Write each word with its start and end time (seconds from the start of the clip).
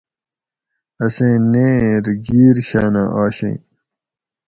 اسیں 1.03 1.37
نیر 1.51 2.03
گِیر 2.25 2.55
شاۤنہ 2.67 3.03
آشیں 3.23 3.57